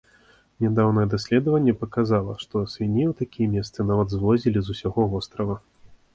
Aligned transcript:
Нядаўняе 0.63 1.03
даследаванне 1.13 1.75
паказала, 1.81 2.33
што 2.47 2.63
свіней 2.73 3.07
у 3.11 3.15
такія 3.21 3.47
месцы 3.55 3.79
нават 3.93 4.07
звозілі 4.17 4.59
з 4.67 4.77
усяго 4.77 5.09
вострава. 5.15 5.63